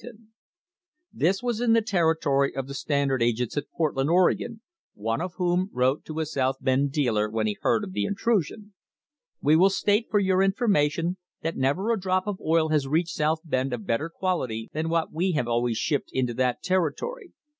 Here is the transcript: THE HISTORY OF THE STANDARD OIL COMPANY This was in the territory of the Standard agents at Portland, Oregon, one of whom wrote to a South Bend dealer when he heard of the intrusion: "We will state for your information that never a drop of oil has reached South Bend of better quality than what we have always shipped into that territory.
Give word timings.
THE 0.01 0.07
HISTORY 0.07 0.23
OF 0.23 1.13
THE 1.13 1.27
STANDARD 1.27 1.27
OIL 1.27 1.27
COMPANY 1.27 1.27
This 1.27 1.43
was 1.43 1.61
in 1.61 1.73
the 1.73 1.81
territory 1.87 2.55
of 2.55 2.67
the 2.67 2.73
Standard 2.73 3.21
agents 3.21 3.57
at 3.57 3.69
Portland, 3.69 4.09
Oregon, 4.09 4.61
one 4.95 5.21
of 5.21 5.33
whom 5.35 5.69
wrote 5.71 6.05
to 6.05 6.19
a 6.19 6.25
South 6.25 6.55
Bend 6.59 6.91
dealer 6.91 7.29
when 7.29 7.45
he 7.45 7.55
heard 7.61 7.83
of 7.83 7.91
the 7.93 8.05
intrusion: 8.05 8.73
"We 9.43 9.55
will 9.55 9.69
state 9.69 10.07
for 10.09 10.17
your 10.19 10.41
information 10.41 11.17
that 11.43 11.55
never 11.55 11.91
a 11.91 11.99
drop 11.99 12.25
of 12.25 12.41
oil 12.41 12.69
has 12.69 12.87
reached 12.87 13.13
South 13.13 13.41
Bend 13.45 13.73
of 13.73 13.85
better 13.85 14.09
quality 14.09 14.71
than 14.73 14.89
what 14.89 15.11
we 15.13 15.33
have 15.33 15.47
always 15.47 15.77
shipped 15.77 16.09
into 16.11 16.33
that 16.33 16.63
territory. 16.63 17.33